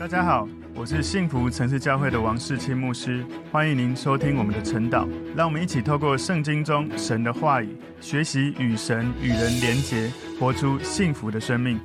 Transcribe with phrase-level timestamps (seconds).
[0.00, 5.06] 大家好，我是幸福城市教会的王世清牧师，欢迎您收听我们的晨祷。
[5.36, 11.78] 让我们一起透过圣经中神的话语，学习与神与人连结，活出幸福的生命。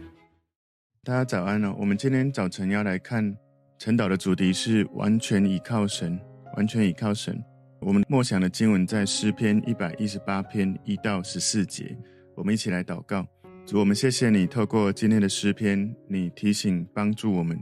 [1.03, 1.75] 大家早安哦！
[1.77, 3.35] 我们今天早晨要来看
[3.77, 6.17] 晨祷的主题是完全倚靠神，
[6.55, 7.37] 完全倚靠神。
[7.81, 11.93] 我们默想的经文在诗篇一百一十八篇一到十四节。
[12.33, 13.27] 我们一起来祷告，
[13.65, 17.59] 主，我们谢谢你透过今天的诗篇，你提醒帮助我们。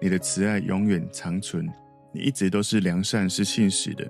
[0.00, 1.66] 你的慈爱永远长存，
[2.12, 4.06] 你一直都是良善，是信实的。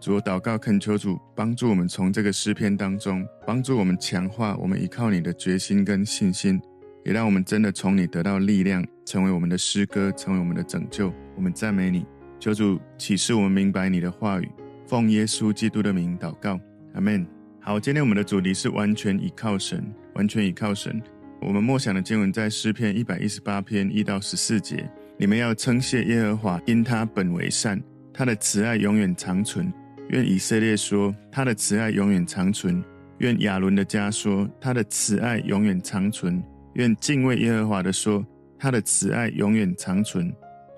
[0.00, 6.60] 主，我祷告恳求主帮助我们，从这个诗篇当中帮助我们强化我们依靠你的决心跟信心，
[7.04, 11.12] 也让我们真的从你得到力量，成为我们的诗歌，成为我们的拯救。
[11.34, 12.04] 我们赞美你，
[12.38, 14.48] 求主启示我们明白你的话语。
[14.86, 16.60] 奉耶稣基督的名祷告，
[16.92, 17.26] 阿门。
[17.60, 19.82] 好，今天我们的主题是完全依靠神，
[20.14, 21.02] 完全依靠神。
[21.40, 24.86] 我们默想的经文在诗篇一百一十八篇一到十四节。
[25.16, 27.80] 你们要称谢耶和华，因他本为善，
[28.12, 29.72] 他的慈爱永远长存。
[30.08, 32.82] 愿以色列说，他的慈爱永远长存；
[33.18, 36.42] 愿亚伦的家说，他的慈爱永远长存；
[36.74, 38.26] 愿敬畏耶和华的说，
[38.58, 40.32] 他的慈爱永远长存。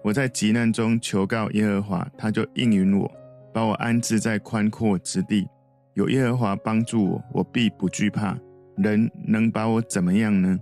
[0.05, 3.11] 我在急难中求告耶和华，他就应允我，
[3.53, 5.49] 把我安置在宽阔之地。
[5.95, 8.39] 有耶和华帮助我，我必不惧怕。
[8.77, 10.59] 人能把我怎么样呢？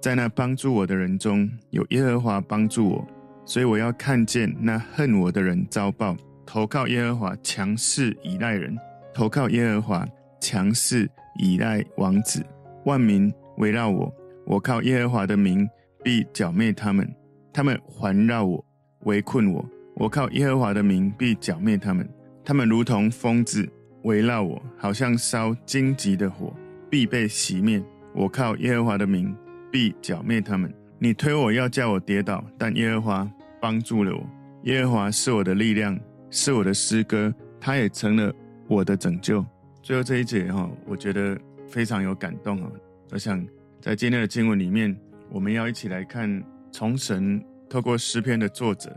[0.00, 3.06] 在那帮助我的人中，有耶和华帮助我。
[3.46, 8.74] 所以我要看见那恨我的人遭报，投靠耶和华，强势倚赖人；
[9.14, 10.06] 投靠耶和华，
[10.40, 12.44] 强势倚赖王子。
[12.84, 14.12] 万民围绕我，
[14.44, 15.66] 我靠耶和华的名
[16.02, 17.08] 必剿灭他们。
[17.52, 18.62] 他们环绕我，
[19.04, 22.06] 围困我，我靠耶和华的名必剿灭他们。
[22.44, 23.68] 他们如同疯子
[24.02, 26.52] 围绕我，好像烧荆棘的火，
[26.90, 27.82] 必被熄灭。
[28.12, 29.34] 我靠耶和华的名
[29.70, 30.72] 必剿灭他们。
[30.98, 33.30] 你推我要叫我跌倒，但耶和华
[33.66, 34.24] 帮助了我。
[34.62, 35.98] 耶和华是我的力量，
[36.30, 38.32] 是我的诗歌，他也成了
[38.68, 39.44] 我的拯救。
[39.82, 42.70] 最后这一节哈，我觉得非常有感动啊！
[43.10, 43.44] 我想
[43.80, 44.96] 在今天的经文里面，
[45.32, 46.40] 我们要一起来看，
[46.70, 48.96] 从神透过诗篇的作者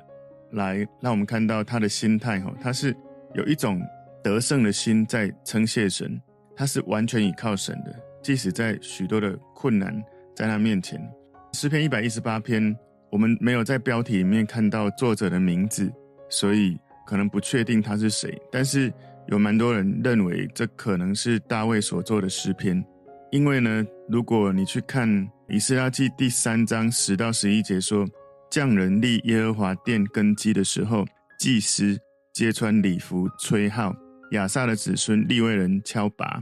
[0.52, 2.96] 来让我们看到他的心态哈，他是
[3.34, 3.82] 有一种
[4.24, 6.22] 得胜的心在称谢神，
[6.56, 10.00] 他是完全倚靠神的，即使在许多的困难
[10.36, 11.02] 在他面前。
[11.54, 12.76] 诗篇一百一十八篇，
[13.12, 15.92] 我们没有在标题里面看到作者的名字，
[16.30, 18.40] 所以可能不确定他是谁。
[18.52, 18.92] 但是
[19.28, 22.84] 有蛮多人认为这可能是大卫所作的诗篇，
[23.32, 28.08] 因为呢，如果你去看以斯拉记第三章十到十一节说，
[28.50, 31.06] 匠人立耶和华殿根基的时候，
[31.40, 31.98] 祭司
[32.34, 33.96] 皆穿礼服吹号，
[34.32, 36.42] 亚萨的子孙利未人敲鈸，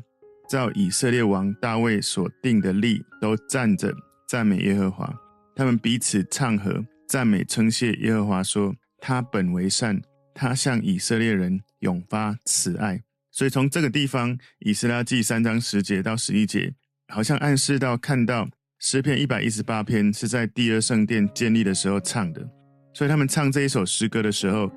[0.50, 3.94] 照以色列王大卫所定的例，都站着。
[4.28, 5.10] 赞美耶和华，
[5.58, 10.00] 他们彼此唱和，赞美称谢耶和华，说：他本为善，
[10.32, 13.02] 他向以色列人永发慈爱。
[13.32, 16.72] 所以从这个地方，以斯拉记三章十节到十一节，
[17.08, 18.48] 好像暗示到看到
[18.78, 22.48] 诗篇一百一十八篇是在第二圣殿建立的时候唱的。
[22.94, 24.72] 所以他们唱这一首诗歌的时候，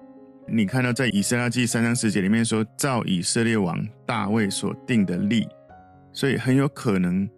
[0.48, 5.46] 你看到在以斯拉记三章十节里面说：照以色列王大卫所定的例，
[6.14, 7.28] 所以很有可能。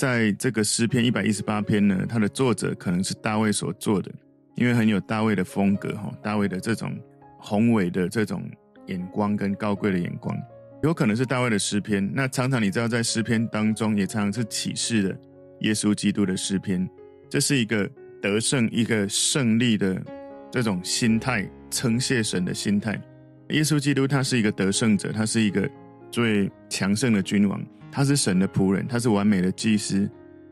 [0.00, 4.10] 在这个诗篇一百一十八篇呢，它的作者可能是大卫所做的，
[4.54, 6.98] 因为很有大卫的风格哈，大卫的这种
[7.38, 8.42] 宏伟的这种
[8.86, 10.34] 眼光跟高贵的眼光，
[10.82, 12.10] 有可能是大卫的诗篇。
[12.14, 15.20] 那常常你知道，在诗篇当中也常常是启示的
[15.60, 16.88] 耶稣基督的诗篇，
[17.28, 17.86] 这是一个
[18.22, 20.02] 得胜、一个胜利的
[20.50, 22.98] 这种心态，称谢神的心态。
[23.50, 25.68] 耶稣基督他是一个得胜者，他是一个
[26.10, 27.62] 最强盛的君王。
[27.90, 30.08] 他是神的仆人，他是完美的祭司，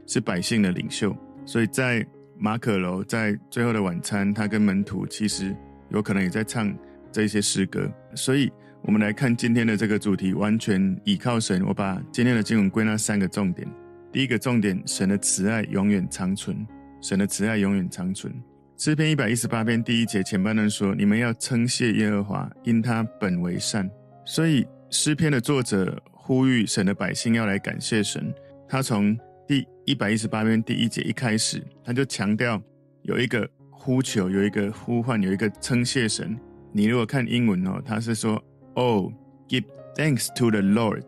[0.06, 1.16] 是百姓的领袖。
[1.46, 2.04] 所以在
[2.36, 5.54] 马可楼，在最后的晚餐，他跟门徒其实
[5.90, 6.72] 有可能也在唱
[7.10, 7.90] 这些诗歌。
[8.14, 8.50] 所以，
[8.82, 11.64] 我们来看今天的这个主题：完全倚靠神。
[11.64, 13.66] 我把今天的经文归纳三个重点。
[14.12, 16.66] 第一个重点，神的慈爱永远长存。
[17.00, 18.34] 神的慈爱永远长存。
[18.76, 23.88] 诗篇一百一十八篇第一节前半段说：“你们要称谢耶和华，因他本为善。”
[24.26, 26.00] 所以，诗篇的作者。
[26.28, 28.30] 呼吁神的百姓要来感谢神。
[28.68, 32.62] 他从第一百一十八篇第一节一开始，他就强调
[33.00, 36.38] 有一个呼求，有一个呼唤，有一个称谢神。
[36.70, 38.44] 你如果看英文哦，他是说
[38.74, 39.10] ：“Oh,
[39.48, 39.64] give
[39.94, 41.04] thanks to the Lord。”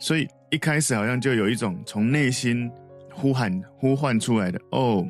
[0.00, 2.70] 所以一开始好像就有一种从内心
[3.12, 5.06] 呼喊、呼唤出来的“哦，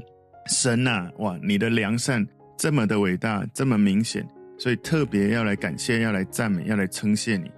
[0.47, 2.26] 神啊，哇，你的良善
[2.59, 4.26] 这么的伟大，这么明显，
[4.59, 7.49] 所以特别要来感谢，要来赞美，要来称谢你。”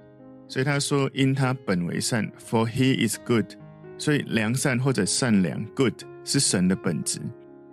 [0.55, 3.45] 所以他说：“因他本为善，for he is good。”
[3.99, 7.19] 所以良善或者善良，good 是神的本质。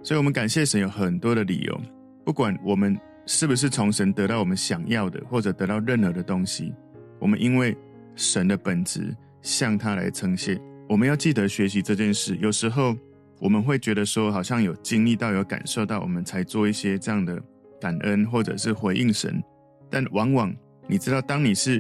[0.02, 1.80] 所以我们感谢神有很多的理由，
[2.26, 6.74] 不管我们是不是从神得到我们想要的，或者得到任何的东西，
[7.20, 7.78] 我们因为
[8.16, 10.60] 神的本质向他来称谢。
[10.90, 12.36] 我们要记得学习这件事。
[12.38, 12.98] 有时候
[13.40, 17.40] 我们会觉得说，好像有经历到、有感受到，我们才做一些这样的
[17.80, 19.40] 感恩，或者是回应神。
[19.88, 20.52] 但往往
[20.88, 21.80] 你知道，当你是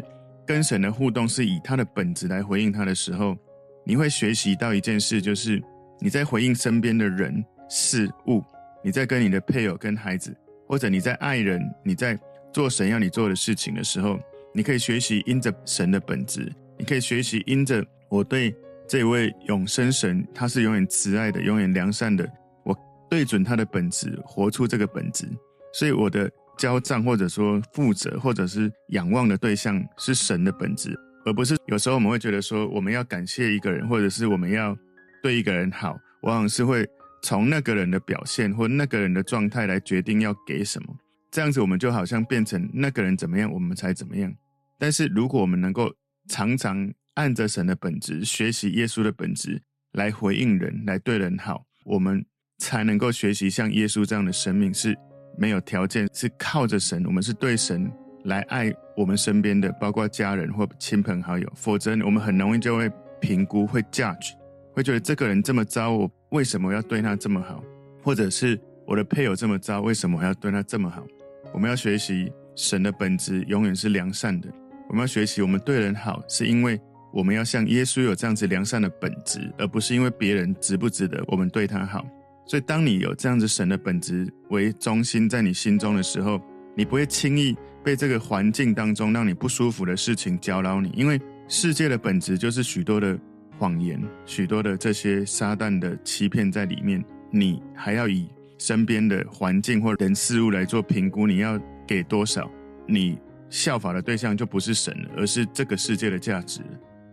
[0.51, 3.37] 跟神的互动是以他的本质来回应他的时候，
[3.85, 5.63] 你会学习到一件事，就是
[6.01, 8.43] 你在回应身边的人事物，
[8.83, 10.35] 你在跟你的配偶、跟孩子，
[10.67, 12.19] 或者你在爱人，你在
[12.51, 14.19] 做神要你做的事情的时候，
[14.53, 18.53] 你可以学习因着神的本质，你可以学习因着我对
[18.89, 22.29] 这位永生神，他是永远慈爱的、永远良善的，
[22.65, 22.77] 我
[23.09, 25.25] 对准他的本质，活出这个本质，
[25.71, 26.29] 所以我的。
[26.61, 34.77] 交账，或者说负责，或者是仰望的对象是神的本质，而不是有时候我们会觉得说我们要感谢一个人，或者是我们要
[35.23, 36.87] 对一个人好，往往是会
[37.23, 40.95] 从那个人的表现或那个人的状态来决定要给什么。
[41.31, 44.31] 这样子我们就好像变成那个人怎么样，我们才怎么样。
[44.77, 45.91] 但是如果我们能够
[46.27, 49.59] 常常按着神的本质，学习耶稣的本质
[49.93, 52.23] 来回应人，来对人好，我们
[52.59, 54.95] 才能够学习像耶稣这样的生命是。
[55.37, 57.91] 没有条件，是靠着神，我们是对神
[58.25, 61.51] 来爱我们身边的，包括家人或亲朋好友。
[61.55, 64.33] 否则，我们很容易就会评估，会 judge，
[64.73, 67.63] 会觉得这个人这么糟，我为什么要对他这么好？
[68.03, 71.05] 或者是我的配偶这么糟，为什么我要对他这么好？
[71.53, 74.47] 我们要学习神的本质永远是良善的。
[74.89, 76.79] 我们要学习，我们对人好，是因为
[77.13, 82.05] 我们要像耶稣有这样子良善的本质，而不是因为别人值不值得我们对他好。
[82.45, 86.41] 所以，当你有这样子神的本质为中心在你心中的时候，
[86.75, 93.17] 你不会轻易被这个环境当中让你不舒服的事情搅扰你，因为世界的本质就是许多的
[93.57, 97.03] 谎言，许多的这些撒旦的欺骗在里面。
[97.33, 98.27] 你还要以
[98.57, 101.57] 身边的环境或人事物来做评估，你要
[101.87, 102.51] 给多少？
[102.85, 103.17] 你
[103.49, 106.59] 效法的对象就不是神，而是这个世界的价值。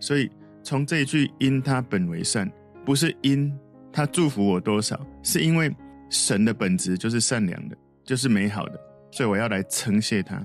[0.00, 0.28] 所以，
[0.64, 2.50] 从这一句“因他本为善”，
[2.84, 3.52] 不是因。
[3.99, 5.75] 他祝福我多少，是因为
[6.09, 8.81] 神的本质就是善良的，就是美好的，
[9.11, 10.41] 所以我要来称谢他。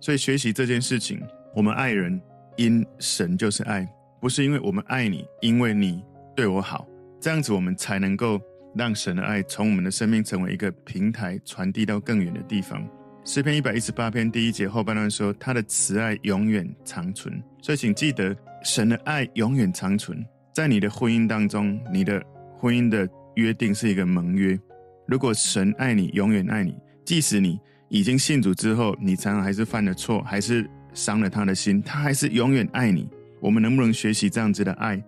[0.00, 1.22] 所以学习这件事情，
[1.54, 2.20] 我们爱人，
[2.56, 3.88] 因神就是爱，
[4.20, 6.02] 不是因为我们爱你，因为你
[6.34, 6.84] 对我好，
[7.20, 8.40] 这样子我们才能够
[8.74, 12.84] 让神的爱从我们的生命成为一个平台，传递到更远的地方。
[13.24, 22.20] 诗篇一百一十八篇第一节后半段说：“他的慈爱永远长存。”所以请记得，神的爱永远长存在你的婚姻当中，你的。
[22.58, 24.58] 婚姻的约定是一个盟约。
[25.06, 33.08] 如果神爱你，永远爱你，即使你已经信主之后，你常常还是犯了错，还是伤了他的心，他还是永远爱你。
[33.40, 35.00] 我们能不能学习这样子的爱，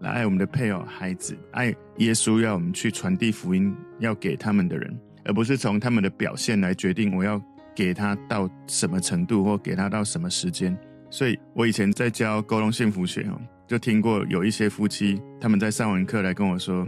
[0.00, 1.66] 来爱我们的配偶、孩子，爱
[1.98, 7.40] 耶稣要我们去传递福音，要给他们的人，而不是从他们的表现来决定我要
[7.74, 10.76] 给他到什么程度，或给他到什么时间。
[11.10, 13.40] 所以我以前在教沟通幸福学哦。
[13.66, 16.86] 就听过有一些夫妻，他们在上完课来跟我说：“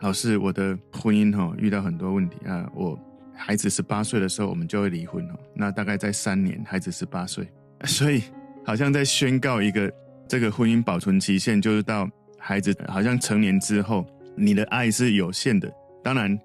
[0.00, 2.98] 老师，我的婚姻哈遇到很多问题啊，我
[3.32, 7.46] 孩子十八岁的时候我们就会离婚哦，那大概在三年，孩子十八岁，
[7.86, 8.24] 所以
[8.64, 9.92] 好像在宣告一个
[10.26, 12.08] 这个婚姻保存期限就是到
[12.38, 14.04] 孩子好像成年之后，
[14.36, 15.72] 你的爱是有限的。
[16.02, 16.36] 当然，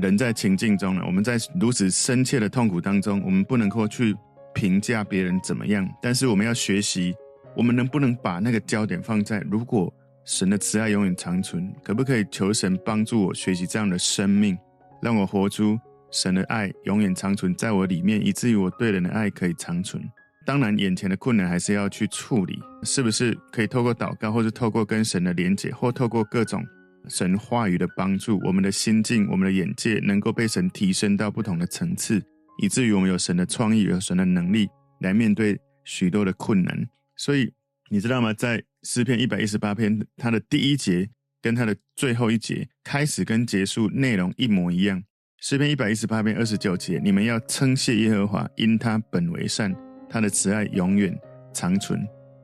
[0.00, 4.16] 人在情境中呢，我们在如此深切的痛苦当中，我们不能够去
[4.54, 7.14] 评价别人怎么样，但是我们要学习。”
[7.56, 9.92] 我们能不能把那个焦点放在，如果
[10.24, 14.56] 神的慈爱永远长存，可不可以求神帮助我学习这样的生命，
[15.00, 15.78] 让我活出
[16.10, 20.02] 神的爱永远长存在我里面，以至于我对人的爱可以长存？
[20.44, 26.64] 当然，眼前的困难还是要去处理，是不是可以透过祷告，或是透过跟神的连结，或透过各种
[27.08, 32.22] 神话语的帮助，我们的心境、我们的眼界能够被神提升到不同的层次，
[32.62, 34.68] 以至于我们有神的创意、有神的能力
[35.00, 36.86] 来面对许多的困难。
[37.16, 37.52] 所以
[37.90, 38.32] 你知道吗？
[38.32, 41.08] 在诗篇一百一十八篇，它的第一节
[41.40, 45.02] 跟它的最后一节开始跟结束内容一模一样。
[45.40, 49.74] 诗篇一百一十八篇二十九节，你们要称谢耶和华，因他本为善，
[50.08, 51.16] 他的慈爱永远
[51.52, 52.00] 长存。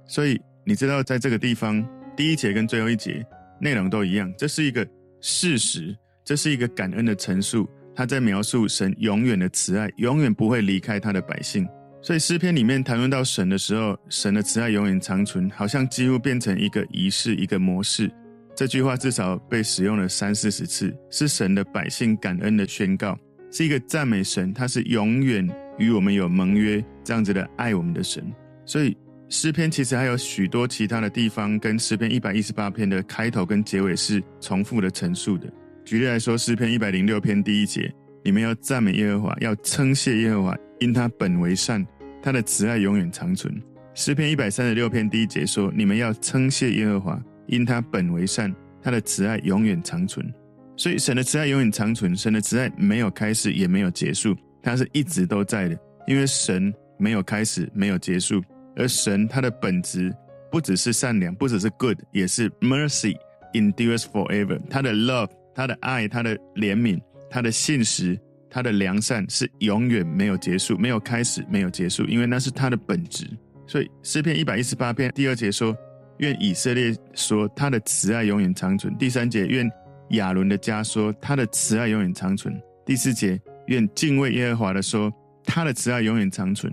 [0.06, 1.84] 所以你知道，在这个地方，
[2.16, 3.24] 第一节跟最后一节
[3.60, 4.86] 内容都一样，这是一个
[5.20, 7.68] 事实，这是一个感恩的陈述。
[7.94, 11.66] 他在描述神永远的慈爱，永远不会离开他的百姓。
[12.02, 18.10] 所以诗篇里面谈论到神的时候，神的慈爱永远长存，好像几乎变成一个仪式、一个模式。
[18.56, 23.16] 这句话至少被使用了三四十次，是神的百姓感恩的宣告，
[23.52, 28.24] 是一个赞美神，他是永远与我们有盟约这样子的爱我们的神。
[28.66, 28.96] 所以
[29.28, 35.48] 诗篇其实还有许多其他的地方，跟诗篇一百一十八篇的开头跟结尾是重复的陈述的。
[35.84, 37.94] 举例来说，诗篇一百零六篇第一节。
[38.24, 41.84] 你们要赞美耶和华，要称谢耶和华，因他本为善，
[42.22, 43.60] 他的慈爱永远长存。
[43.94, 50.32] 诗篇一百三十六篇第一节说：你们要称谢耶和华，因他本为善，他的慈爱永远长存。
[50.76, 55.78] 所以神的慈爱永远长存，神的慈爱没有开始也没有结束，他是一直都在的。
[56.06, 58.42] 因为神没有开始，没有结束，
[58.76, 60.10] 而神他的本质
[60.50, 63.14] 不只是善良，不只是 good，也是 mercy
[63.52, 64.58] endures forever。
[64.70, 66.98] 他的 love，他的爱，他的怜悯，
[67.28, 68.18] 他的信实，
[68.52, 73.26] 他的良善是永远没有结束，没有开始，没有结束，因为那是他的本质。
[73.66, 75.74] 所以诗篇一百一十八篇第二节说：
[76.18, 78.94] 愿以色列说他的慈爱永远长存。
[78.98, 79.68] 第三节愿
[80.10, 82.54] 亚伦的家说他的慈爱永远长存。
[82.84, 85.10] 第四节愿敬畏耶和华的说。
[85.44, 86.72] 他的慈爱永远长存，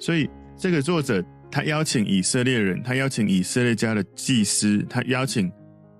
[0.00, 5.48] 所以这个作者他邀请以色列人，他邀请以色列家的祭司，他邀请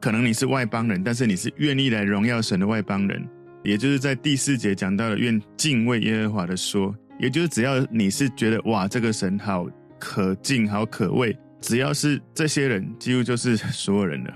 [0.00, 3.24] 可能你是外邦人，但是你是愿意来荣耀神的外邦人，
[3.68, 14.34] 也就是在第四节讲到的愿敬畏耶和华的说，也就是只要你是觉得哇这个神好可敬好可畏，只要是这些人，几乎就是所有人了，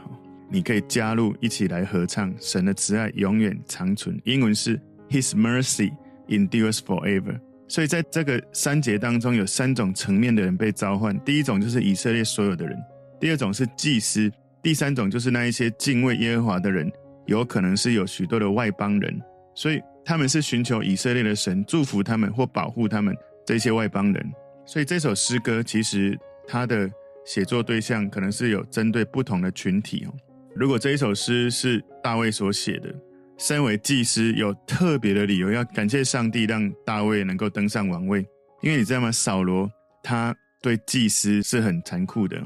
[0.50, 5.92] 你可以加入一起来合唱神的慈爱永远长存，英文是 His mercy
[6.28, 7.40] endures forever。
[7.68, 11.18] 所以在这个三节当中，有三种层面的人被召唤。
[11.20, 12.76] 第一种就是以色列所有的人；
[13.18, 14.28] 第二种是祭司；
[14.62, 16.92] 第三种就是那一些敬畏耶和华的人，
[17.26, 19.20] 有可能是有许多的外邦人。
[19.54, 24.32] 所以他们是寻求以色列的神祝福他们或保护他们这些外邦人。
[24.66, 26.90] 所以这首诗歌其实它的
[27.24, 30.14] 写作对象可能是有针对不同的群体哦。
[30.54, 32.94] 如果这一首诗是大卫所写的。
[33.38, 38.24] 身为祭司，有特别的理由要感谢上帝，让大卫能够登上王位。
[38.60, 39.10] 因为你知道吗？
[39.10, 39.68] 扫罗
[40.00, 42.40] 他对祭司是很残酷的。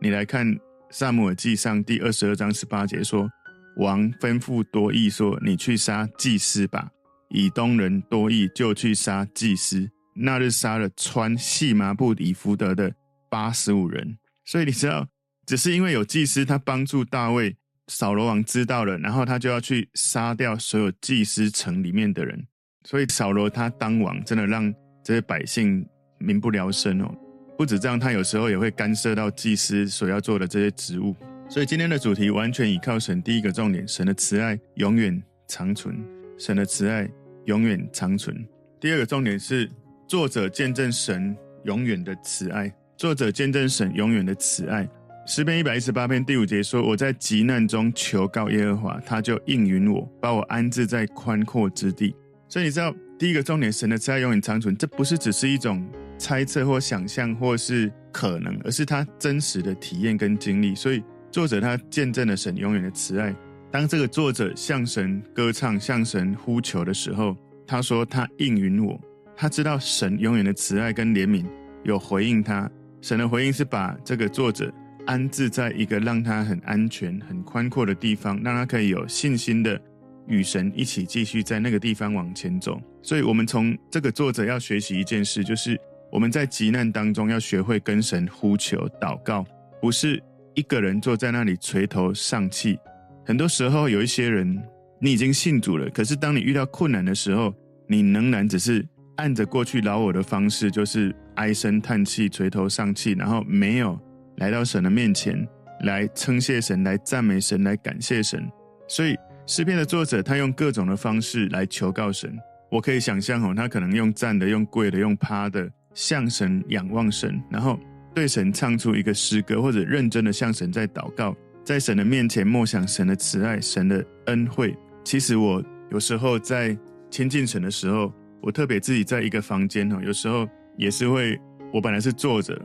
[0.00, 0.46] 你来看
[0.90, 3.28] 《撒母耳记上》第二十二章十八节说
[3.76, 6.90] ：“王吩咐多益说，你去杀祭司吧。
[7.28, 12.92] 以东人多益就去杀祭司，那日杀了穿细麻布以福德的
[13.28, 14.16] 八十五人。
[14.44, 15.06] 所以你知道，
[15.46, 17.56] 只是因为有祭司，他帮助大卫。”
[17.88, 22.44] 扫罗王知道了，然后他就要去杀掉所有祭司城里面的人，
[22.82, 25.86] 所以扫罗他当王，真的让这些百姓
[26.18, 27.14] 民不聊生哦。
[27.56, 31.14] 不止这样，他有时候也会干涉到祭司所要做的这些职务。
[31.48, 33.22] 所以今天的主题完全倚靠神。
[33.22, 35.96] 第一个重点，神的慈爱永远长存，
[36.36, 37.08] 神的慈爱
[37.44, 38.36] 永远长存。
[38.80, 39.70] 第二个重点是
[40.08, 44.88] 作者见证神永远的慈爱，作者见证神永远的慈爱。
[45.24, 52.14] 诗篇一百一十八篇第五节说：“我在急难中求告耶和华，他就应允我，把我安置在宽阔之地。”
[52.48, 55.84] 所以你知道，第一个重点，神的慈爱永远长存，这不是只是一种
[56.18, 60.74] 猜测或想象或是可能，而是他真实的体验跟经历。
[60.74, 61.02] 所以
[61.36, 63.36] 作者他见证了神永远的慈爱。
[63.70, 68.98] 当这个作者向神歌唱、向神呼求的时候，他说他应允我，
[69.36, 71.44] 他知道神永远的慈爱跟怜悯
[71.84, 72.70] 有回应他。
[73.02, 74.72] 神的回应是把这个作者。
[75.04, 79.78] 安置在一个让他很安全、很宽阔的地方，让他可以有信心的
[80.26, 82.80] 与神一起继续在那个地方往前走。
[83.02, 85.78] 所以，我们从这个作者要学习一件事，就是
[86.10, 89.44] 我们在急难当中要学会跟神呼求、祷告，
[89.82, 90.20] 不是
[90.56, 92.78] 一个人坐在那里垂头丧气。
[93.24, 94.60] 很多时候，有一些人
[94.98, 97.54] 你已经信主了，可是当你遇到困难的时候，
[97.86, 98.84] 你仍然只是
[99.16, 103.98] 按着过去老我的方式，就是唉声叹气、垂头丧气，然后没有。
[104.38, 105.46] 来到神的面前，
[105.80, 108.46] 来称谢神，来赞美神，来感谢神。
[108.88, 112.34] 所以诗篇的作者他用各种的方式来求告神。
[112.70, 117.78] 我可以想象哦，他可能用站的、用跪的、用趴的，向神仰望神，然后
[118.16, 124.74] 对神唱出一个诗歌，或者认真的向神在祷告，在神的面前默想神的慈爱、神的恩惠。
[125.04, 126.74] 其实我有时候在
[127.10, 131.38] 亲近神的时候，我特别自己在一个房间哦，有时候也是会，
[131.74, 132.58] 我本来是坐着。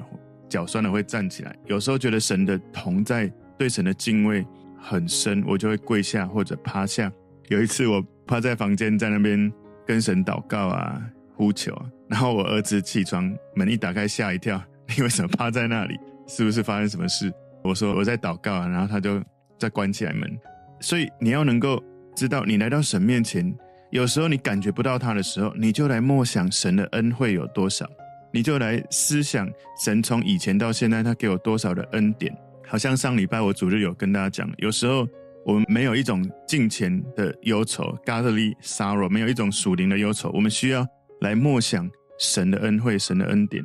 [0.48, 4.46] 脚酸了会站起来，有时候觉得神的同在，对神的敬畏
[4.78, 7.12] 很深，我就会跪下或者趴下。
[7.50, 9.52] 有一次我趴在房间，在那边
[9.86, 11.02] 跟神祷告啊，
[11.36, 14.62] 呼求啊，然后我儿子起床，门一打开吓一跳，
[14.98, 15.98] 你为什么趴在那里？
[16.28, 17.32] 是不是发生什么事？
[17.64, 19.22] 我说我在祷告啊，然后他就
[19.58, 20.30] 再关起来门。
[20.80, 21.82] 所以你要能够
[22.16, 23.56] 知道，你来到神面前，
[23.92, 27.88] 有时候你感觉不到他的时候，你就来默想神的恩惠有多少。
[28.34, 29.50] 你就来思想
[29.84, 32.36] 神从以前到现在，他给我多少的恩典？
[32.66, 35.08] 好像上礼拜我主日有跟大家讲，有时候
[35.46, 40.88] 我们没有一种敬虔的忧愁 （godly sorrow），没有一种属灵的忧愁，我们需要
[41.20, 43.62] 来默想神的恩惠、神的恩典，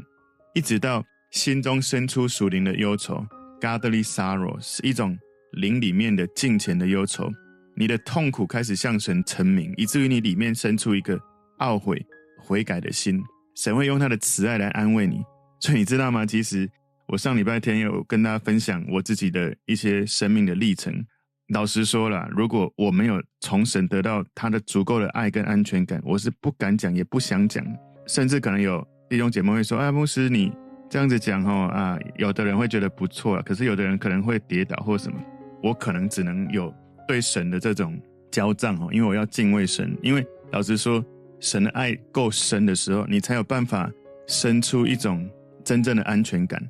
[0.53, 1.05] 一直到
[1.37, 3.23] 心中生出属灵的忧愁
[3.61, 5.17] （godly sorrow），是一种
[5.53, 7.31] 灵里面的敬虔的忧愁，
[7.77, 11.21] 你的痛苦开始向神陈明，以至于你里面生出一个
[11.59, 12.03] 懊悔、
[12.43, 13.23] 悔改的心，
[13.55, 15.21] 神会用他的慈爱来安慰你。
[15.61, 16.25] 所以你知道吗？
[16.25, 16.67] 其实
[17.09, 21.05] 我上礼拜天有跟大家分享我自己的一些生命的历程。
[21.53, 27.63] 老实说了，如果我没有从神得到他的足够的爱跟安全感，我是不敢讲，也不想讲，
[28.07, 30.51] 甚至可能有弟兄姐妹会说：“哎，牧师，你
[30.89, 35.19] 这样子讲哦，啊，有的人会觉得不错啊，可是有的人可能会跌倒或什么。”
[35.63, 36.73] 我可能只能有
[37.09, 37.99] 对神的这种
[38.31, 39.97] 交账哦，因为我要敬畏神。
[40.03, 41.05] 因为老实说，
[41.41, 43.91] 神的爱够深的时候，你才有办法
[44.29, 45.29] 生出一种
[45.65, 46.63] 真正的安全感。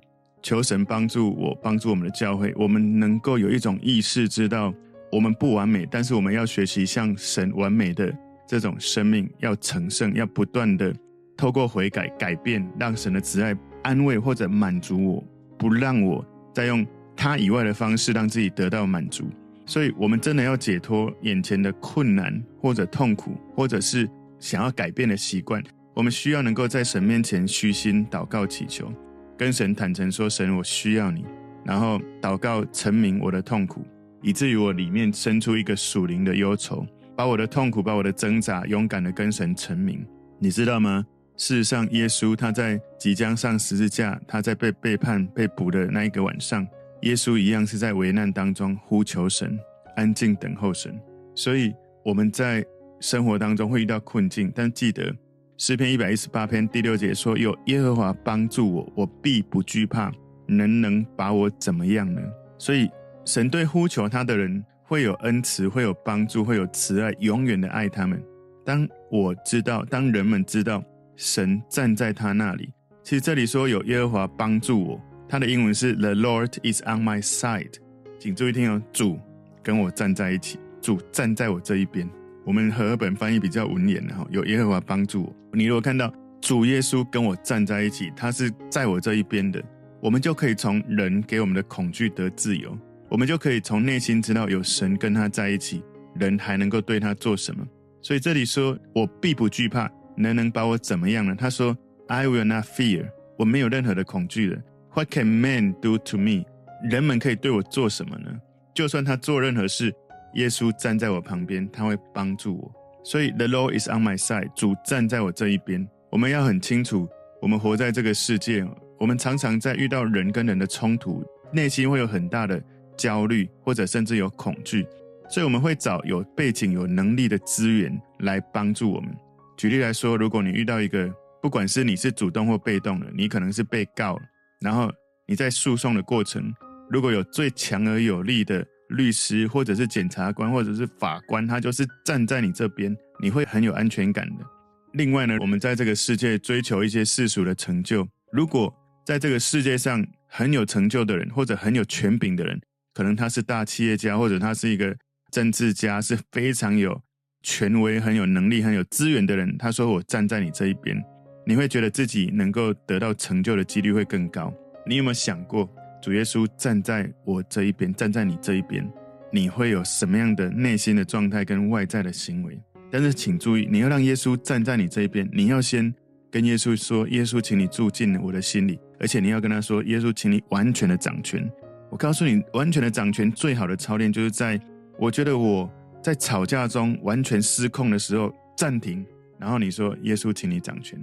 [0.42, 4.72] 求神帮助我，帮助我们的教会，我们能够有一种意识，知道
[5.10, 10.94] 我们不完美，但是我们要学习像神完美的这种生命，要成圣，要不断的
[11.36, 13.52] 透过悔改改变，让神的慈爱
[13.86, 15.24] 安慰或者满足我，
[15.56, 19.24] 不让我再用他以外的方式让自己得到满足。
[19.64, 24.08] 所以，我们真的要解脱眼前的困难或者痛苦，或者是
[24.40, 25.62] 想要改变的习惯，
[25.94, 28.92] 我们需要能够在神面前虚心祷告祈求。
[29.38, 31.24] 跟神坦诚说：“神，我需要你。”
[31.64, 33.86] 然后祷告，陈明我的痛苦，
[34.20, 36.84] 以至于我里面生出一个属灵的忧愁，
[37.16, 40.04] 把我的痛苦、把我的挣扎，勇敢的跟神陈明。
[40.38, 41.04] 你知道吗？
[41.36, 46.66] 事实上，耶稣他在即将上十字架，他在被背叛、被捕的那一个晚上，
[47.02, 49.58] 耶稣一样是在危难当中呼求神，
[49.96, 50.98] 安静等候神。
[51.34, 51.74] 所以
[52.04, 52.64] 我们在
[53.00, 55.14] 生活当中会遇到困境，但记得。
[55.58, 60.12] 诗篇一百一十八篇第六节说：“有耶和华帮助我，我必不惧怕。
[60.46, 62.20] 人能把我怎么样呢？”
[62.58, 62.90] 所以，
[63.24, 68.22] 神对呼求他的人会有恩慈，会有帮助，会有慈爱，永远的爱他们。
[68.66, 70.84] 当我知道，当人们知道
[71.16, 72.70] 神站在他那里，
[73.02, 77.72] 其实这里说有耶和华帮助我，他的英文是 “The Lord is on my side”。
[78.18, 79.18] 请注意听哦，主
[79.62, 82.08] 跟我站在一起，主站在我这一边。
[82.44, 85.36] 我们和合本翻译比较文言的哈，有耶和华帮助我。
[85.52, 89.62] 你如果看到主耶稣跟我站在一起，他是在我这一边的，
[90.00, 92.76] 我们就可以从人给我们的恐惧得自由，
[93.08, 95.82] 我们就可以从内心知道有神跟他在一起，
[96.14, 97.66] 人还能够对他做什么。
[98.00, 101.34] 所以这里说我必不惧怕，能能把我怎么样呢？
[101.36, 101.76] 他说
[102.08, 104.62] I will not fear，我没有任何的恐惧的。
[104.94, 106.44] What can man do to me？
[106.90, 108.30] 人们可以对我做什么呢？
[108.74, 109.92] 就算他做任何事。
[110.34, 112.72] 耶稣站在我旁边，他会帮助我。
[113.02, 115.88] 所以，The Lord is on my side，主站在我这一边。
[116.10, 117.08] 我们要很清楚，
[117.40, 118.66] 我们活在这个世界，
[118.98, 122.62] 我们常常在遇到人跟人的冲突，内心会有很大的
[122.98, 124.86] 焦虑，或者甚至有恐惧。
[125.30, 129.10] 所以，我们会找有背景、有能力的资源来帮助我们。
[129.56, 134.20] 举例来说，如果你遇到一个，不管是你是主动或被动的，你可能是被告，
[134.60, 134.92] 然后
[135.26, 136.54] 你在诉讼的过程，
[136.90, 138.66] 如果有最强而有力的。
[138.90, 144.44] 律师或者是检察官或者是法官，他就是站在你这边，你会很有安全感的。
[144.92, 148.72] 另外呢，我们在这个世界追求一些世俗的成就，如果
[149.04, 152.60] 在这个世界上很有成就的人或者很有权柄的人，
[152.94, 154.96] 可能他是大企业家或者他是一个
[155.32, 157.02] 政治家，是非常有
[157.46, 159.56] 权威、很有能力、很有资源的人。
[159.56, 161.00] 他说：“我站在你这一边。”
[161.46, 164.52] 你会觉得自己能够得到成就的几率会更高。
[164.84, 165.70] 你有没有想过？
[166.02, 168.84] 主耶稣站在我这一边，站在你这一边，
[169.30, 172.60] 你会有什么样的内心的状态跟外在的行为？
[172.90, 175.94] 但是请注意，你要让耶稣站在你这一边，你要先
[176.32, 181.48] 跟耶稣说：“耶稣，请你住进我的心里。”而且你要跟他说：“耶稣，请你完全的掌权。”
[181.90, 184.60] 我告诉你，完全的掌权最好的操练就是在
[184.98, 185.70] 我觉得我
[186.06, 189.04] 在吵架中完全失控的时候暂停，
[189.40, 190.96] 然后你说：“耶稣，请你掌权。”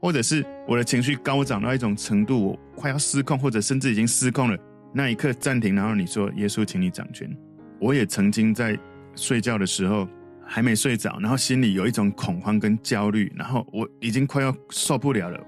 [0.00, 4.56] 或者是我的情绪高涨到一种程度，我快要失控，或者甚至已经失控了，
[4.94, 7.30] 那一刻暂停，然后你说：“耶稣，请你掌权。”
[7.78, 8.78] 我也曾经在
[9.14, 10.08] 睡觉的时候
[10.46, 15.38] 还没睡着，然后心里有一种恐慌跟焦虑，然后我已经快要受不了了。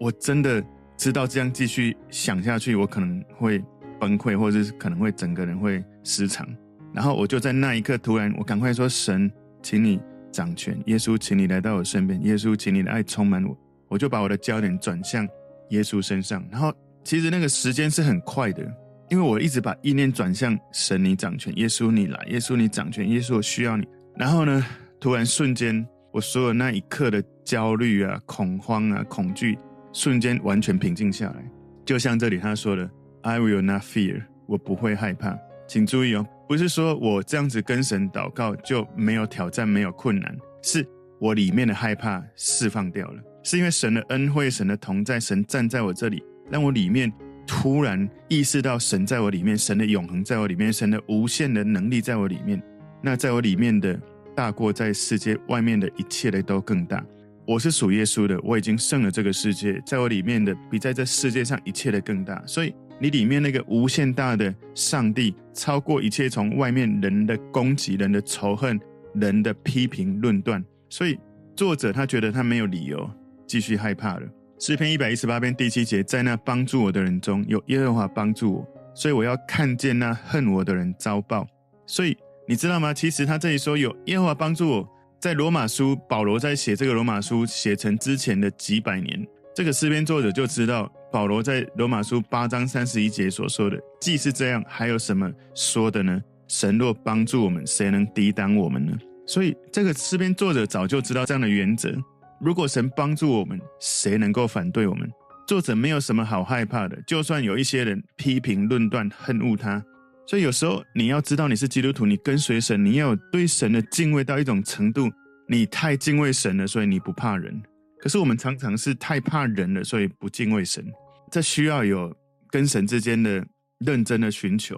[0.00, 0.64] 我真的
[0.96, 3.62] 知道这样继续想下去，我可能会
[4.00, 6.48] 崩溃，或者是可能会整个人会失常。
[6.94, 9.30] 然后我就在那一刻突然，我赶快说：“神，
[9.62, 10.80] 请你掌权。
[10.86, 12.22] 耶稣，请你来到我身边。
[12.24, 13.56] 耶稣，请你的爱充满我。”
[13.88, 15.28] 我就把我的焦点转向
[15.70, 16.72] 耶稣身上，然后
[17.04, 18.62] 其实那个时间是很快的，
[19.08, 23.86] 因为我一直把意念转向神，你掌权，耶稣你来，耶稣你掌权，耶稣我需要你。
[24.16, 24.64] 然后呢，
[24.98, 29.58] 突然瞬间，我所有那一刻的焦虑啊、恐慌啊、恐惧，
[29.92, 31.44] 瞬间完全平静下来。
[31.84, 32.90] 就像这里他说的
[33.22, 40.86] ：“I will not fear，我不会害怕。”请注意哦，不是说我这样子跟神祷告就没有挑战、没有困难，是
[41.18, 43.22] 我里面的害怕释放掉了。
[43.42, 47.12] 是因为神的恩惠、神的同在、神站在我这里，让我里面
[47.46, 52.62] 突然意识到神在我里面，神的永恒在我里面，神的无限的能力在我里面。
[53.02, 54.00] 那在我里面的
[54.34, 57.04] 大过在世界外面的一切的都更大。
[57.46, 62.42] 我是属耶稣的，我已经胜了这个世界，在我里面的比在这世界上一切的更大。
[62.46, 68.80] 所以你里面那个无限大的上帝，超过一切从外面人的攻击、人的仇恨、
[69.14, 70.64] 人的批评论断。
[70.88, 71.18] 所以
[71.56, 73.10] 作者他觉得他没有理由
[73.46, 74.22] 继续害怕了。
[74.58, 81.46] 诗篇一百一十八篇第七节，在那帮助我的人中有耶和华帮助我，所以我要看见那恨我的人遭报。
[81.86, 82.16] 所以
[82.48, 82.94] 你知道吗？
[82.94, 84.88] 其实他这里说有耶和华帮助我。
[85.20, 96.20] 在罗马书，保罗在写这个罗马书写成之前的几百年，这个诗篇作者就知道保罗在罗马书八章三十一节所说的，既是这样，还有什么说的呢？
[96.48, 98.92] 神若帮助我们，谁能抵挡我们呢？
[99.28, 101.94] 所以这个诗篇作者早就知道这样的原则：
[102.40, 105.08] 如果神帮助我们，谁能够反对我们？
[105.46, 109.80] 作者没有什么好害怕的，就算有一些人批评论断、恨恶他。
[110.26, 115.08] 所以有时候你要知道你是基督徒，你跟随神，你要有对神的敬畏到一种程度，
[115.46, 117.62] 你太敬畏神了，所以你不怕人。
[118.04, 120.84] 可是我们常常是太怕人了，所以不敬畏神。
[121.30, 122.14] 这需要有
[122.50, 123.42] 跟神之间的
[123.78, 124.76] 认真的寻求。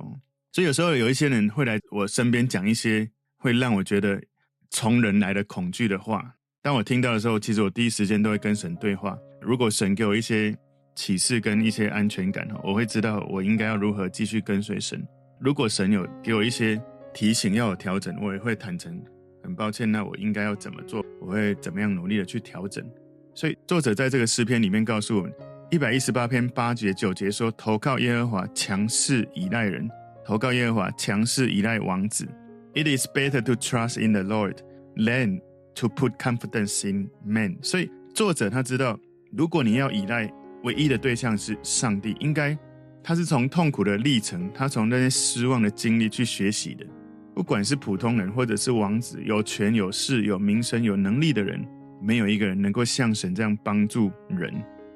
[0.53, 4.23] 所以有时候有一些人会来我身边讲一些会让我觉得
[4.71, 6.37] 从人来的恐惧的话。
[6.63, 9.19] 当我听到的时候，其实我第一时间都会跟神对话。
[9.41, 10.57] 如果神给我一些
[10.95, 15.05] 启示跟一些安全感，我会知道我应该要如何继续跟随神。
[15.41, 16.81] 如果神有给我一些
[17.13, 19.03] 提醒，要有调整，我也会坦诚，
[19.43, 21.05] 很抱歉，那我应该要怎么做？
[21.21, 22.89] 我会怎么样努力的去调整？
[23.37, 25.31] 所以作者在这个诗篇里面告诉我们，
[25.71, 29.87] 一百一十八篇八节九节说：投靠耶和华，强势倚赖人；
[30.25, 32.27] 投靠耶和华，强势倚赖王子。
[32.73, 34.57] It is better to trust in the Lord
[34.97, 35.43] than
[35.75, 37.59] to put confidence in man。
[37.61, 38.99] 所以作者他知道，
[39.31, 40.33] 如果你要依赖，
[40.65, 42.57] 唯一的对象是上帝，应该。
[43.05, 46.87] 他是从痛苦的历程，他从那些失望的经历去学习的。
[47.35, 51.63] 不管是普通人，或者是王子，有权有势、有名声、有能力的人，
[52.07, 54.55] 没有一个人能够像神这样帮助人，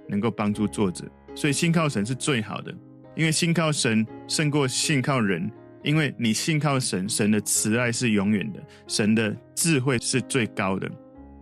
[0.09, 1.05] 能够帮助作者。
[1.35, 2.73] 所以信靠神是最好的，
[3.17, 5.51] 因为信靠神胜过信靠人。
[5.83, 10.87] 因为你信靠神，神的慈爱是永远的，神的智慧是最高的。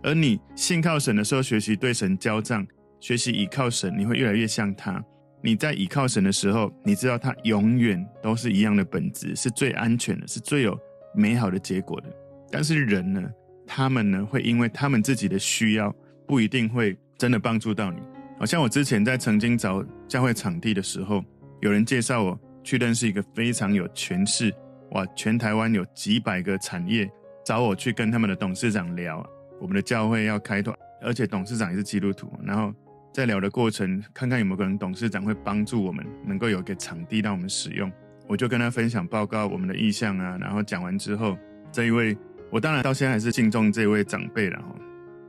[0.01, 2.65] 而你信靠神的时候，学习对神交账，
[3.01, 5.03] 学习倚靠神，你会越来越像他。
[5.43, 10.79] 你在倚靠神的时候，你知道他永远都是一样的本质，是最安全的，是最有
[11.13, 12.07] 美好的结果的。
[12.49, 13.21] 但是人呢，
[13.71, 17.99] 他们呢会因为他们自己的需要，不一定会真的帮助到你。
[18.39, 21.23] 好像我之前在曾经找教会场地的时候，
[21.61, 24.51] 有人介绍我去认识一个非常有权势，
[24.93, 27.07] 哇，全台湾有几百个产业，
[27.45, 29.23] 找我去跟他们的董事长聊，
[29.61, 32.73] 我们的教会要开拓，而且董事长也是基督徒，然后。
[33.11, 37.91] 在聊的过程，看看有没有可能董事长会帮助我们，能够有个场地让我们使用。
[38.27, 41.35] 我就跟他分享报告我们的意向啊，然后讲完之后，
[41.71, 42.15] 这一位
[42.49, 44.75] 我当然到现在还是敬重这位长辈了哈，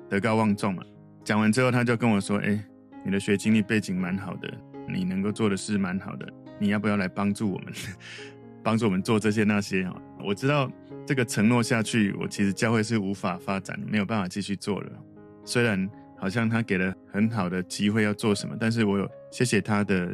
[0.08, 0.82] 德高望重嘛。
[1.24, 2.58] 讲完之后，他就跟我说：“哎，
[3.04, 4.52] 你的学经历背景蛮好的，
[4.88, 6.26] 你能够做的事蛮好的，
[6.58, 7.72] 你要不要来帮助我们，
[8.64, 10.70] 帮助我们做这些那些啊？”我知道
[11.06, 14.90] 这个承诺下去，我其实教会是无法发展，没有办法继续做了。
[15.44, 15.88] 虽然。
[16.22, 20.06] 好像他给了很好的机会要做什么，但是我有谢谢他的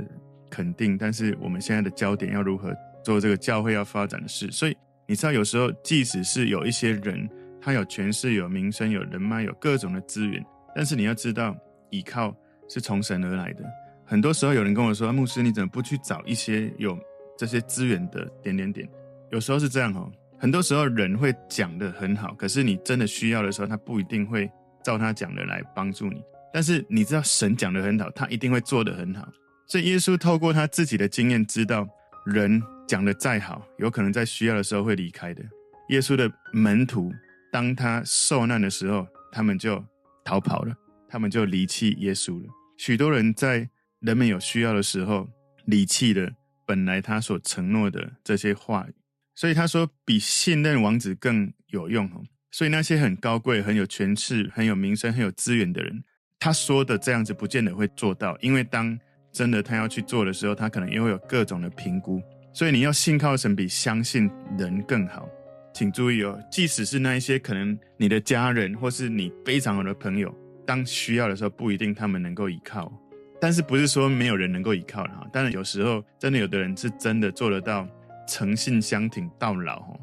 [0.49, 0.97] 肯定。
[0.97, 4.49] 但是我们现在的焦点要如何做这个教会要发展的事？
[4.53, 7.29] 所以你知道，有时候即使是有一些人，
[7.61, 11.57] 他有权势、有名声、有人脉、有各种的资源，但是你要知道，
[11.91, 12.35] 依靠
[12.69, 13.65] 是从神而来的。
[14.05, 16.99] 很多时候有人跟我说：“牧师，你怎么不去找一些有
[17.39, 18.89] 这些资源的点点点？”
[19.31, 24.51] 有时候是这样哦，很多时候人会讲得很好，可是你真的需要的时候，他不一定会。
[24.85, 29.27] 照他讲的来帮助你，但是你知道神讲的很好，他一定会做得很好。
[29.67, 31.85] 所以耶稣透过他自己的经验，知道
[32.27, 35.43] 人讲的再好，有可能在需要的时候会离开的。
[35.91, 37.13] 耶稣的门徒，
[37.53, 39.83] 当他受难的时候，他们就
[40.25, 40.75] 逃跑了，
[41.09, 42.49] 他们就离弃耶稣了。
[42.77, 43.69] 许多人在
[44.01, 45.29] 人们有需要的时候，
[45.67, 46.31] 离弃了
[46.67, 48.95] 本来他所承诺的这些话语。
[49.35, 52.25] 所以他说，比信任王子更有用哦。
[52.51, 56.03] 所以那些很高贵、很有权势、很有名声、很有资源的人，
[56.39, 58.37] 他说的这样子，不见得会做到。
[58.41, 58.99] 因为当
[59.37, 62.23] 真的他要去做的时候，他可能也会有各种的评估。
[62.55, 65.29] 所以你要信靠神，比相信人更好。
[65.75, 72.91] 请注意哦，即使是那一些可能你的家人或是你非常好的朋友，当需要的时候，不一定他们能够依靠。
[73.39, 75.29] 但是不是说没有人能够依靠的哈？
[75.31, 77.87] 当然有时候真的有的人是真的做得到
[78.27, 79.95] 诚信相挺到老哈。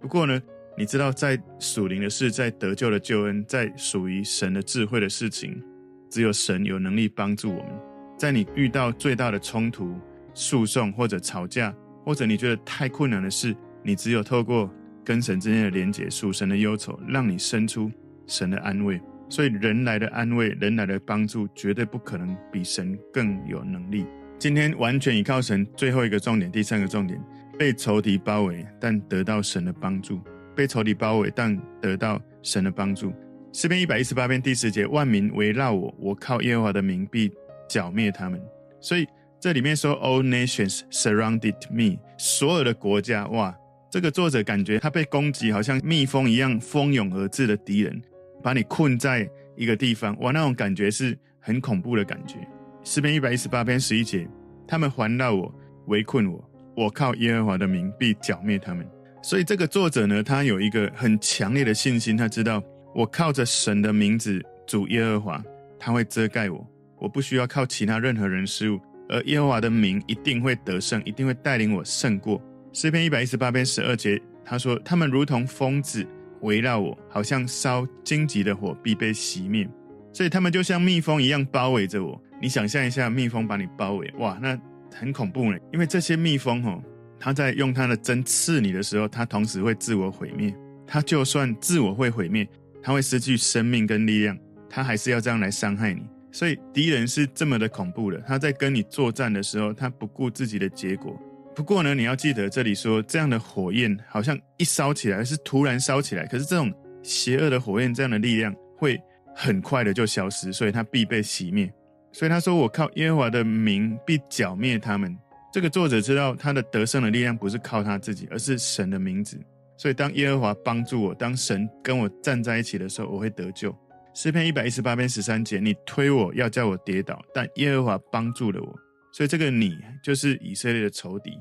[0.00, 0.42] 不过呢，
[0.76, 5.62] 你知道，在属灵的事，在得救的救恩，在属于神的智慧的事情，
[6.10, 7.89] 只有神有能力帮助我们。
[8.20, 9.98] 在你遇到最大的冲突、
[10.34, 14.70] 诉讼或者吵架，或者你觉得太困难的事，你只有透过
[15.02, 17.90] 跟神之间的连结，属神的忧愁，让你生出
[18.26, 19.00] 神的安慰。
[19.30, 24.04] 所以人来的安慰，人来的帮助，绝对不可能比神更有能力。
[24.38, 27.18] 今天完全依靠神，最后一个重点，第三个重点，
[27.58, 30.18] 被仇敌包围，但得到神的帮助；
[30.54, 33.14] 被仇敌包围，但得到神的帮助。
[33.50, 37.32] 诗篇一百一十八篇第十节，万民围绕我，我靠耶和华的名必
[37.70, 38.42] 剿灭他们。
[38.80, 39.06] 所以
[39.38, 43.56] 这里面说，All nations surrounded me，所有的国家，哇，
[43.88, 48.02] 这个作者感觉他被攻击，好像蜜蜂一样蜂拥而至的敌人，
[48.42, 52.36] 把你困在一个地方，哇，那种感觉是很恐怖的感觉。
[52.82, 54.26] 诗篇一百一十八篇十一节，
[54.66, 55.54] 他们环绕我，
[55.86, 58.86] 围困我，我靠耶和华的名必剿灭他们。
[59.22, 62.62] 所以这个作者呢，他有一个很强烈的信心，他知道
[62.94, 65.44] 我靠着神的名字主耶和华，
[65.78, 66.66] 他会遮盖我，
[67.00, 72.40] 我不需要靠其他任何人事物，而耶和华的名一定会得胜，一定会带领我胜过。
[72.72, 76.06] 诗篇一百一十八篇十二节，他说他们如同疯子
[76.42, 79.68] 围绕我，好像烧荆棘的火必被熄灭，
[80.12, 82.20] 所以他们就像蜜蜂一样包围着我。
[82.40, 84.56] 你想象一下，蜜蜂把你包围，哇，那
[84.94, 85.58] 很恐怖呢。
[85.72, 86.82] 因为这些蜜蜂哦，
[87.18, 90.54] 它在用它的针刺你的时候，它同时会自我毁灭。
[90.86, 92.48] 它就算自我会毁灭，
[92.82, 96.02] 它会失去生命跟力量，它还是要这样来伤害你。
[96.32, 98.18] 所以敌人是这么的恐怖的。
[98.26, 101.20] 他在跟你作战的时候，他不顾自己的结果。
[101.54, 109.00] 不过呢，你要记得这里说，这样的火焰好像一烧起来是突然烧起来，可是这种邪恶的火焰，这样的力量会
[109.34, 111.72] 很快的就消失，所以它必被熄灭。
[112.12, 115.16] 所以他说：“我靠耶和华的名必剿灭他们。”
[115.52, 119.38] 这个作者知道他的得胜的力量不是靠他自己，而是神的名字。
[119.76, 123.72] 所以当耶和华帮助我，当神跟我站在一起的时候，我会得救。
[124.12, 128.78] 诗篇一百一十八篇十三节：“你推我要叫我跌倒，但耶和华帮助了我。”
[129.12, 131.32] 所以这个“你”就是以色列的仇敌，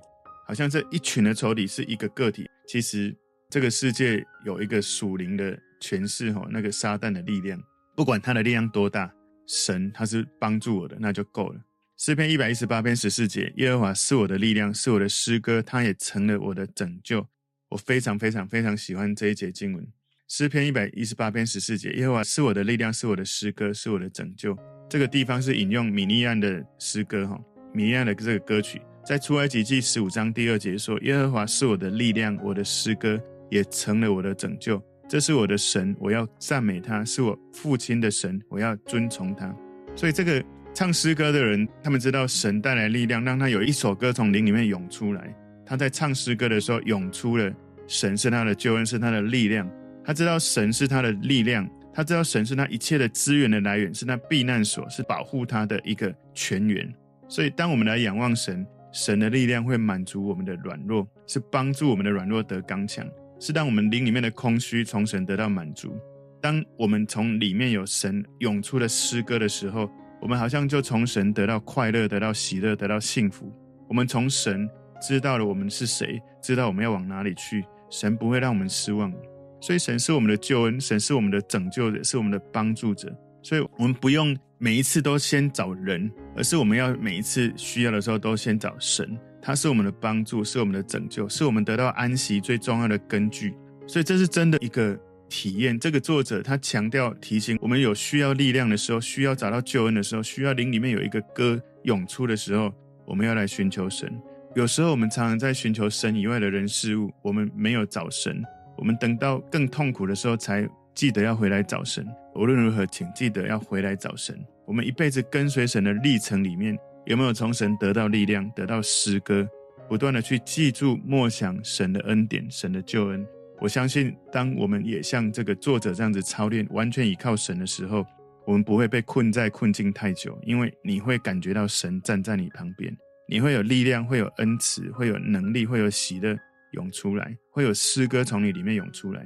[0.47, 2.47] 好像这一群的仇敌是一个个体。
[2.67, 3.15] 其实
[3.49, 7.59] 这个世界有一个属灵的权势，吼，那个撒旦的力量，
[7.95, 9.11] 不管他的力量多大。
[9.47, 11.59] 神他是帮助我的，那就够了。
[11.97, 17.25] 诗篇一百一十八篇十四节，耶和华是我的力量，是我的诗歌，他也成了我的拯救。
[17.69, 19.87] 我非常非常非常喜欢这一节经文。
[20.29, 24.55] 诗篇一百一十八篇十四节，耶和华是我的力量，是我的诗歌，是我的拯救。
[24.87, 27.35] 这个地方是引用米利安的诗歌，哈，
[27.73, 34.79] 米利安的这个歌曲，在出埃及记十五章第二节说，耶和华是我的力量，我的诗歌也成了我的拯救。
[35.07, 39.51] 这是我的神，我要赞美他；是我父亲的神，我要尊崇他。
[39.95, 45.35] 所以，这个唱诗歌的人，他们知道神带来力量，让他有一首歌从灵里面涌出来。
[45.65, 47.51] 他在唱诗歌的时候，涌出了
[47.87, 49.67] 神是他的救恩，是他的力量。
[50.09, 56.91] 他知道神是他的力量，他知道神是他一切的资源的来源，是他避难所，是保护他的一个泉源。
[57.27, 63.07] 所以，当我们来仰望神，神的力量会满足我们的软弱，是帮助我们的软弱得刚强。
[63.39, 65.95] 是让我们灵里面的空虚从神得到满足。
[66.41, 69.87] 当我们从里面有神涌出的诗歌的时候，
[70.19, 73.53] 我们好像就从神得到快乐、得到喜乐、得到幸福。
[73.87, 74.67] 我们从神
[74.99, 77.63] 知道了我们是谁，知道我们要往哪里去。
[77.91, 79.13] 神不会让我们失望，
[79.61, 83.13] 所以神是我们的救恩，神是我们的拯救者，是我们的帮助者。
[83.41, 89.17] 所以我们不用每一次都先找人，而是我们要每一次需要的时候都先找神。
[89.41, 93.53] 他是我们的帮助，是我们的拯救，是我们得到安息最重要的根据。
[93.87, 95.79] 所以这是真的一个体验。
[95.79, 102.73] 这个作者他强调提醒我们，有需要力量的时候，需要找到救恩的时候，需要灵里面有一个歌涌出的时候，
[103.05, 104.11] 我们要来寻求神。
[104.55, 108.43] 有时候我们常常在寻求神以外的人事物，我们没有找神，
[108.79, 112.07] 我们等到更痛苦的时候才记得要回来找神。
[112.33, 114.39] 无论如何，请记得要回来找神。
[114.65, 116.77] 我们一辈子跟随神的历程里面。
[117.05, 119.47] 有没有从神得到力量，得到诗歌，
[119.87, 123.25] 不断的去记住、默想神的恩典、神的救恩？
[123.59, 128.05] 我相信，当我们也像这个作者这样子操练，完全依靠神的时候，
[128.45, 132.95] 我们不会被困在困境太久，因为你会感觉到神站在你旁边，
[133.27, 136.37] 你会有力量，会有恩慈，会有能力，会有喜乐
[136.71, 139.25] 涌出来，会有诗歌从你里面涌出来。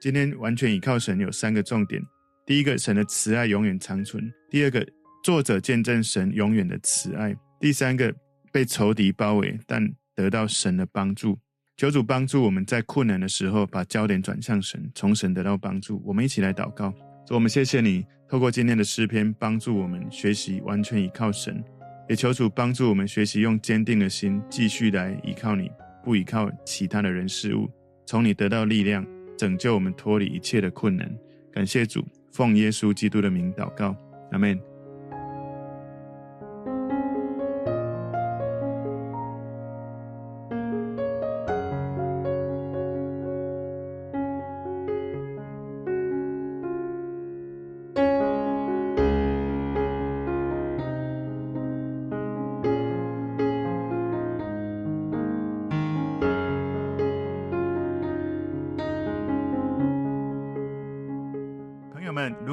[0.00, 2.02] 今天完全依靠神有三个重点：
[2.44, 4.86] 第一个，神的慈爱永远长存；第二个，
[5.22, 7.36] 作者见证神永远的慈爱。
[7.60, 8.12] 第三个，
[8.50, 11.38] 被仇敌包围，但得到神的帮助。
[11.76, 16.02] 求主帮助我们在困难的时候，把焦点转向神，从神得到帮助。
[16.04, 16.92] 我们一起来祷告。
[17.26, 21.62] 主，我们谢谢你，透过今天的诗篇，帮助我们学习完全依靠神。
[22.08, 25.70] 也求主帮助我们学习用坚定的心，继续来依靠你，
[26.02, 27.70] 不依靠其他的人事物，
[28.06, 31.10] 从你得到力量，拯救我们脱离一切的困难。
[31.52, 33.96] 感谢主，奉耶稣基督的名祷告，
[34.30, 34.71] 阿门。